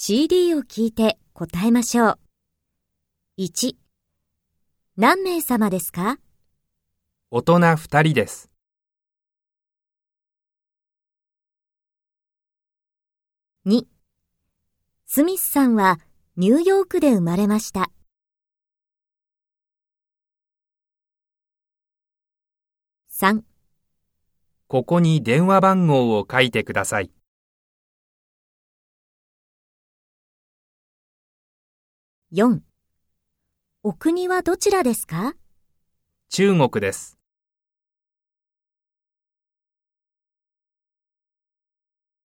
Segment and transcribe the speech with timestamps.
[0.00, 2.18] CD を聞いて答えましょう。
[3.38, 3.74] 1、
[4.96, 6.20] 何名様ですか？
[7.32, 8.48] 大人二人です。
[13.66, 13.86] ?2、
[15.06, 15.98] スミスさんは
[16.36, 17.90] ニューヨークで生まれました。
[23.10, 23.42] 3、
[24.68, 27.10] ここに電話番号を書いてください。
[32.30, 32.60] 4、
[33.82, 35.34] お国はどちらですか？
[36.28, 37.17] 中国です。